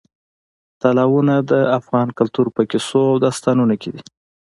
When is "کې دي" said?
3.81-4.01